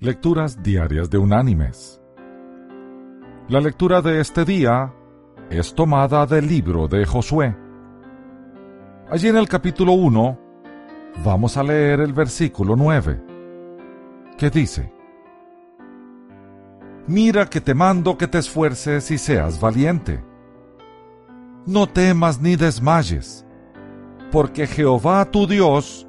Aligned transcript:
Lecturas 0.00 0.62
Diarias 0.62 1.10
de 1.10 1.18
Unánimes. 1.18 2.00
La 3.48 3.60
lectura 3.60 4.00
de 4.00 4.20
este 4.20 4.44
día 4.44 4.94
es 5.50 5.74
tomada 5.74 6.24
del 6.24 6.46
libro 6.46 6.86
de 6.86 7.04
Josué. 7.04 7.56
Allí 9.10 9.26
en 9.26 9.36
el 9.36 9.48
capítulo 9.48 9.94
1 9.94 10.38
vamos 11.24 11.56
a 11.56 11.64
leer 11.64 11.98
el 11.98 12.12
versículo 12.12 12.76
9, 12.76 13.20
que 14.36 14.50
dice, 14.50 14.92
Mira 17.08 17.46
que 17.46 17.60
te 17.60 17.74
mando 17.74 18.16
que 18.16 18.28
te 18.28 18.38
esfuerces 18.38 19.10
y 19.10 19.18
seas 19.18 19.60
valiente. 19.60 20.22
No 21.66 21.88
temas 21.88 22.40
ni 22.40 22.54
desmayes, 22.54 23.44
porque 24.30 24.68
Jehová 24.68 25.24
tu 25.24 25.48
Dios 25.48 26.06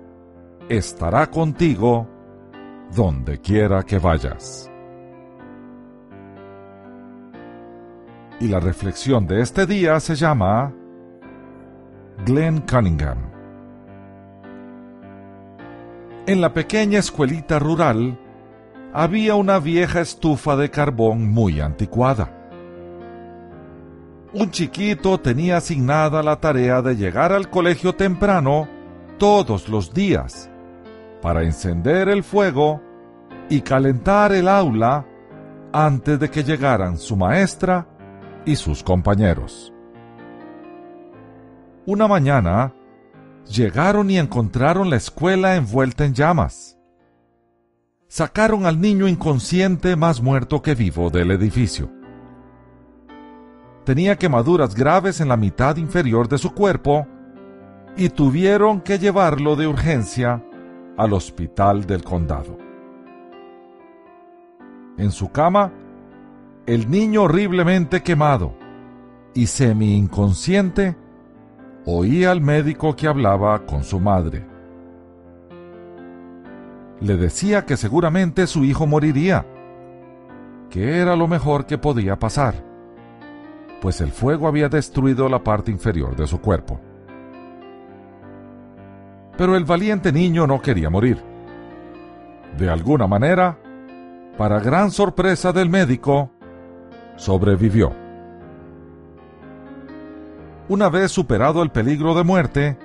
estará 0.70 1.26
contigo 1.26 2.19
donde 2.96 3.40
quiera 3.40 3.84
que 3.84 4.00
vayas. 4.00 4.72
Y 8.40 8.48
la 8.48 8.60
reflexión 8.60 9.28
de 9.28 9.42
este 9.42 9.66
día 9.66 10.00
se 10.00 10.16
llama 10.16 10.74
Glenn 12.26 12.62
Cunningham. 12.62 13.18
En 16.26 16.42
la 16.42 16.54
pequeña 16.54 17.00
escuelita 17.00 17.60
rural 17.60 18.18
había 18.94 19.36
una 19.36 19.60
vieja 19.60 20.02
estufa 20.02 20.56
de 20.56 20.70
carbón 20.70 21.30
muy 21.30 21.60
anticuada. 21.60 22.36
Un 24.34 24.52
chiquito 24.52 25.20
tenía 25.20 25.58
asignada 25.58 26.22
la 26.22 26.40
tarea 26.40 26.82
de 26.82 26.96
llegar 26.96 27.34
al 27.34 27.50
colegio 27.50 27.96
temprano 27.96 28.68
todos 29.18 29.68
los 29.70 29.94
días 29.94 30.50
para 31.22 31.44
encender 31.44 32.10
el 32.10 32.24
fuego 32.24 32.82
y 33.50 33.62
calentar 33.62 34.32
el 34.32 34.48
aula 34.48 35.06
antes 35.74 36.20
de 36.20 36.30
que 36.30 36.44
llegaran 36.44 36.98
su 36.98 37.16
maestra 37.16 37.88
y 38.46 38.56
sus 38.56 38.84
compañeros. 38.84 39.74
Una 41.86 42.08
mañana, 42.08 42.74
llegaron 43.46 44.10
y 44.10 44.18
encontraron 44.18 44.90
la 44.90 44.96
escuela 44.96 45.56
envuelta 45.56 46.06
en 46.06 46.14
llamas. 46.14 46.78
Sacaron 48.08 48.66
al 48.66 48.80
niño 48.80 49.08
inconsciente 49.08 49.96
más 49.96 50.22
muerto 50.22 50.62
que 50.62 50.76
vivo 50.76 51.10
del 51.10 51.32
edificio. 51.32 51.92
Tenía 53.86 54.18
quemaduras 54.18 54.76
graves 54.76 55.20
en 55.20 55.30
la 55.30 55.38
mitad 55.38 55.78
inferior 55.78 56.28
de 56.28 56.38
su 56.38 56.54
cuerpo 56.54 57.08
y 57.98 58.10
tuvieron 58.10 58.82
que 58.82 59.00
llevarlo 59.00 59.56
de 59.56 59.68
urgencia 59.68 60.44
al 61.00 61.14
hospital 61.14 61.86
del 61.86 62.04
condado. 62.04 62.58
En 64.98 65.12
su 65.12 65.32
cama, 65.32 65.72
el 66.66 66.92
niño 66.92 67.24
horriblemente 67.24 68.04
quemado 68.04 68.54
y 69.34 69.48
semi 69.48 69.96
inconsciente 69.96 70.98
oía 71.86 72.32
al 72.32 72.42
médico 72.42 72.98
que 72.98 73.08
hablaba 73.08 73.66
con 73.66 73.86
su 73.86 74.02
madre. 74.02 74.46
Le 77.00 77.16
decía 77.16 77.66
que 77.66 77.78
seguramente 77.78 78.46
su 78.46 78.66
hijo 78.66 78.86
moriría, 78.86 79.46
que 80.70 81.00
era 81.00 81.16
lo 81.16 81.30
mejor 81.30 81.66
que 81.66 81.78
podía 81.78 82.20
pasar, 82.20 82.56
pues 83.82 84.02
el 84.02 84.12
fuego 84.12 84.50
había 84.50 84.68
destruido 84.68 85.30
la 85.30 85.42
parte 85.46 85.72
inferior 85.72 86.18
de 86.18 86.28
su 86.28 86.42
cuerpo. 86.42 86.82
Pero 89.40 89.56
el 89.56 89.64
valiente 89.64 90.12
niño 90.12 90.46
no 90.46 90.62
quería 90.62 90.90
morir. 90.90 91.24
De 92.58 92.70
alguna 92.70 93.08
manera, 93.08 93.58
para 94.38 94.60
gran 94.60 94.92
sorpresa 94.92 95.54
del 95.54 95.70
médico, 95.70 96.30
sobrevivió. 97.16 97.94
Una 100.68 100.90
vez 100.90 101.14
superado 101.14 101.64
el 101.64 101.70
peligro 101.70 102.14
de 102.16 102.26
muerte, 102.26 102.78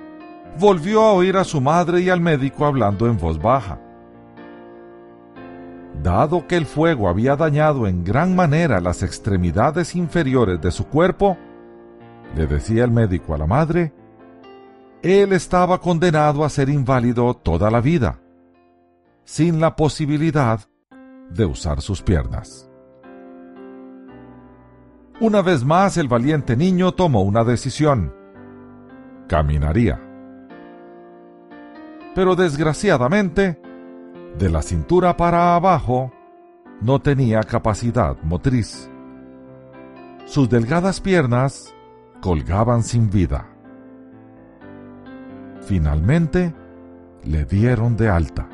volvió 0.57 1.01
a 1.01 1.11
oír 1.11 1.35
a 1.35 1.43
su 1.43 1.59
madre 1.59 1.99
y 1.99 2.09
al 2.09 2.21
médico 2.21 2.65
hablando 2.65 3.07
en 3.07 3.17
voz 3.17 3.37
baja. 3.41 3.77
Dado 6.01 6.47
que 6.47 6.55
el 6.55 6.65
fuego 6.65 7.09
había 7.09 7.35
dañado 7.35 7.85
en 7.85 8.05
gran 8.05 8.33
manera 8.33 8.79
las 8.79 9.03
extremidades 9.03 9.93
inferiores 9.93 10.61
de 10.61 10.71
su 10.71 10.87
cuerpo, 10.87 11.35
le 12.33 12.47
decía 12.47 12.85
el 12.85 12.91
médico 12.91 13.35
a 13.35 13.39
la 13.39 13.45
madre, 13.45 13.91
él 15.05 15.33
estaba 15.33 15.77
condenado 15.77 16.43
a 16.43 16.49
ser 16.49 16.67
inválido 16.67 17.35
toda 17.35 17.69
la 17.69 17.79
vida, 17.79 18.19
sin 19.23 19.59
la 19.59 19.75
posibilidad 19.75 20.61
de 21.29 21.45
usar 21.45 21.81
sus 21.81 22.01
piernas. 22.01 22.67
Una 25.21 25.43
vez 25.43 25.63
más 25.63 25.97
el 25.97 26.07
valiente 26.07 26.57
niño 26.57 26.91
tomó 26.93 27.21
una 27.21 27.43
decisión. 27.43 28.15
Caminaría. 29.27 30.01
Pero 32.15 32.35
desgraciadamente, 32.35 33.61
de 34.39 34.49
la 34.49 34.63
cintura 34.63 35.15
para 35.15 35.55
abajo, 35.55 36.11
no 36.81 36.99
tenía 36.99 37.41
capacidad 37.41 38.17
motriz. 38.23 38.89
Sus 40.25 40.49
delgadas 40.49 40.99
piernas 40.99 41.75
colgaban 42.21 42.81
sin 42.81 43.11
vida. 43.11 43.54
Finalmente, 45.65 46.53
le 47.23 47.43
dieron 47.45 47.97
de 47.97 48.07
alta. 48.07 48.47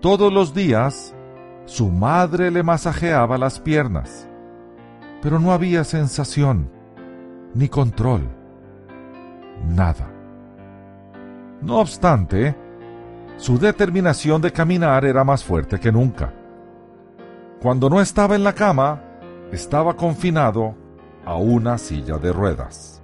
Todos 0.00 0.30
los 0.30 0.52
días, 0.52 1.14
su 1.64 1.88
madre 1.88 2.50
le 2.50 2.62
masajeaba 2.62 3.38
las 3.38 3.58
piernas, 3.58 4.28
pero 5.22 5.38
no 5.38 5.52
había 5.52 5.84
sensación, 5.84 6.70
ni 7.54 7.68
control, 7.68 8.28
nada. 9.66 10.10
No 11.62 11.78
obstante, 11.78 12.54
su 13.38 13.58
determinación 13.58 14.42
de 14.42 14.52
caminar 14.52 15.06
era 15.06 15.24
más 15.24 15.42
fuerte 15.42 15.80
que 15.80 15.90
nunca. 15.90 16.34
Cuando 17.62 17.88
no 17.88 18.02
estaba 18.02 18.36
en 18.36 18.44
la 18.44 18.54
cama, 18.54 19.02
estaba 19.52 19.96
confinado 19.96 20.74
a 21.24 21.36
una 21.36 21.78
silla 21.78 22.18
de 22.18 22.30
ruedas. 22.30 22.99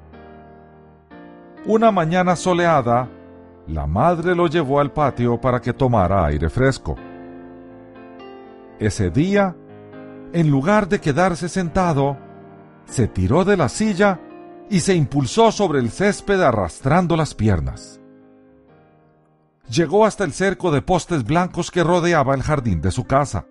Una 1.69 1.91
mañana 1.91 2.37
soleada, 2.37 3.09
la 3.67 3.89
madre 3.89 4.37
lo 4.37 4.47
llevó 4.47 4.79
al 4.79 4.93
patio 4.93 5.41
para 5.41 5.61
que 5.61 5.73
tomara 5.73 6.25
aire 6.25 6.49
fresco. 6.49 6.95
Ese 8.79 9.11
día, 9.11 9.57
en 10.33 10.49
lugar 10.49 10.89
de 10.89 11.01
quedarse 11.01 11.49
sentado, 11.49 12.17
se 12.85 13.09
tiró 13.09 13.45
de 13.45 13.57
la 13.57 13.69
silla 13.69 14.21
y 14.71 14.79
se 14.79 14.95
impulsó 14.95 15.51
sobre 15.51 15.81
el 15.81 15.91
césped 15.91 16.41
arrastrando 16.41 17.17
las 17.17 17.35
piernas. 17.35 18.01
Llegó 19.69 20.07
hasta 20.07 20.23
el 20.23 20.33
cerco 20.33 20.71
de 20.71 20.83
postes 20.83 21.25
blancos 21.25 21.73
que 21.73 21.83
rodeaba 21.83 22.37
el 22.37 22.43
jardín 22.43 22.81
de 22.81 22.93
su 22.93 23.07
casa. 23.07 23.45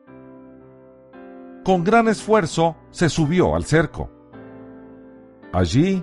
Con 1.66 1.84
gran 1.84 2.08
esfuerzo 2.08 2.78
se 2.92 3.10
subió 3.10 3.58
al 3.58 3.66
cerco. 3.66 4.10
Allí 5.52 6.02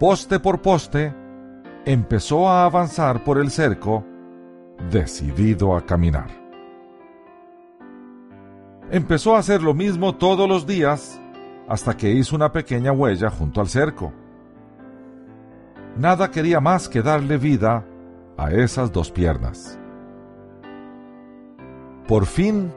poste 0.00 0.40
por 0.40 0.62
poste, 0.62 1.14
empezó 1.84 2.48
a 2.48 2.64
avanzar 2.64 3.22
por 3.22 3.36
el 3.36 3.50
cerco, 3.50 4.02
decidido 4.90 5.76
a 5.76 5.84
caminar. 5.84 6.30
Empezó 8.90 9.36
a 9.36 9.40
hacer 9.40 9.62
lo 9.62 9.74
mismo 9.74 10.14
todos 10.14 10.48
los 10.48 10.66
días 10.66 11.20
hasta 11.68 11.98
que 11.98 12.10
hizo 12.12 12.34
una 12.34 12.50
pequeña 12.50 12.92
huella 12.92 13.28
junto 13.28 13.60
al 13.60 13.68
cerco. 13.68 14.10
Nada 15.98 16.30
quería 16.30 16.60
más 16.60 16.88
que 16.88 17.02
darle 17.02 17.36
vida 17.36 17.84
a 18.38 18.50
esas 18.52 18.90
dos 18.90 19.10
piernas. 19.10 19.78
Por 22.08 22.24
fin, 22.24 22.72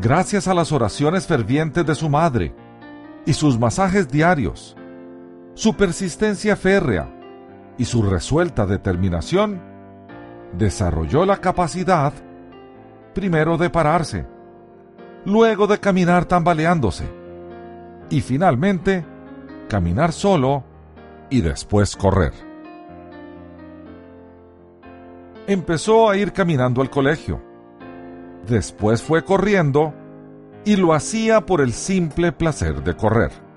gracias 0.00 0.48
a 0.48 0.54
las 0.54 0.72
oraciones 0.72 1.26
fervientes 1.26 1.84
de 1.84 1.94
su 1.94 2.08
madre 2.08 2.54
y 3.26 3.34
sus 3.34 3.58
masajes 3.58 4.08
diarios, 4.08 4.74
su 5.60 5.74
persistencia 5.74 6.56
férrea 6.56 7.06
y 7.76 7.84
su 7.84 8.02
resuelta 8.02 8.64
determinación, 8.64 9.60
desarrolló 10.56 11.26
la 11.26 11.36
capacidad 11.36 12.14
primero 13.12 13.58
de 13.58 13.68
pararse, 13.68 14.24
luego 15.26 15.66
de 15.66 15.78
caminar 15.78 16.24
tambaleándose 16.24 17.04
y 18.08 18.22
finalmente 18.22 19.04
caminar 19.68 20.12
solo 20.12 20.64
y 21.28 21.42
después 21.42 21.94
correr. 21.94 22.32
Empezó 25.46 26.08
a 26.08 26.16
ir 26.16 26.32
caminando 26.32 26.80
al 26.80 26.88
colegio, 26.88 27.38
después 28.46 29.02
fue 29.02 29.26
corriendo 29.26 29.92
y 30.64 30.76
lo 30.76 30.94
hacía 30.94 31.44
por 31.44 31.60
el 31.60 31.74
simple 31.74 32.32
placer 32.32 32.82
de 32.82 32.96
correr. 32.96 33.49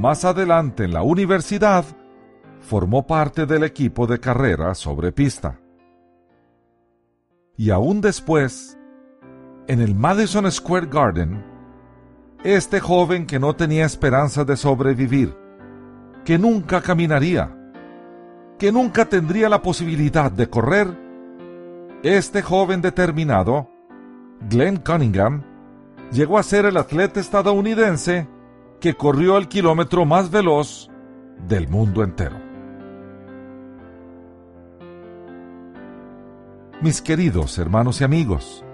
Más 0.00 0.24
adelante 0.24 0.84
en 0.84 0.94
la 0.94 1.02
universidad, 1.02 1.84
formó 2.60 3.06
parte 3.06 3.44
del 3.44 3.64
equipo 3.64 4.06
de 4.06 4.18
carrera 4.18 4.74
sobre 4.74 5.12
pista. 5.12 5.60
Y 7.58 7.68
aún 7.68 8.00
después, 8.00 8.78
en 9.68 9.82
el 9.82 9.94
Madison 9.94 10.50
Square 10.50 10.86
Garden, 10.86 11.44
este 12.42 12.80
joven 12.80 13.26
que 13.26 13.38
no 13.38 13.54
tenía 13.54 13.84
esperanza 13.84 14.42
de 14.42 14.56
sobrevivir, 14.56 15.36
que 16.24 16.38
nunca 16.38 16.80
caminaría, 16.80 17.54
que 18.58 18.72
nunca 18.72 19.04
tendría 19.04 19.50
la 19.50 19.60
posibilidad 19.60 20.32
de 20.32 20.48
correr, 20.48 20.98
este 22.02 22.40
joven 22.40 22.80
determinado, 22.80 23.68
Glenn 24.48 24.78
Cunningham, 24.78 25.42
llegó 26.10 26.38
a 26.38 26.42
ser 26.42 26.64
el 26.64 26.78
atleta 26.78 27.20
estadounidense 27.20 28.39
que 28.80 28.94
corrió 28.94 29.36
el 29.36 29.46
kilómetro 29.46 30.06
más 30.06 30.30
veloz 30.30 30.90
del 31.46 31.68
mundo 31.68 32.02
entero. 32.02 32.36
Mis 36.80 37.02
queridos 37.02 37.58
hermanos 37.58 38.00
y 38.00 38.04
amigos, 38.04 38.64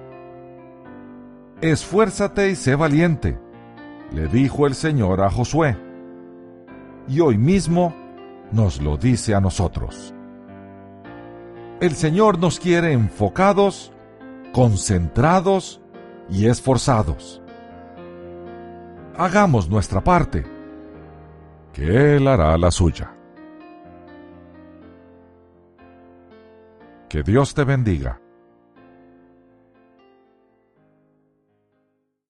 esfuérzate 1.61 2.51
y 2.51 2.55
sé 2.55 2.77
valiente, 2.77 3.37
le 4.13 4.29
dijo 4.29 4.69
el 4.69 4.77
Señor 4.77 5.23
a 5.23 5.31
Josué, 5.31 5.77
y 7.09 7.19
hoy 7.19 7.37
mismo 7.37 7.93
nos 8.53 8.81
lo 8.81 8.97
dice 8.97 9.35
a 9.35 9.41
nosotros. 9.41 10.15
El 11.81 11.97
Señor 11.97 12.39
nos 12.39 12.61
quiere 12.61 12.93
enfocados, 12.93 13.93
concentrados 14.53 15.81
y 16.31 16.47
esforzados. 16.47 17.43
Hagamos 19.19 19.71
nuestra 19.71 20.05
parte, 20.05 20.45
que 21.73 22.17
Él 22.17 22.29
hará 22.29 22.57
la 22.59 22.71
suya. 22.71 23.15
Que 27.09 27.23
Dios 27.23 27.55
te 27.55 27.65
bendiga. 27.65 28.21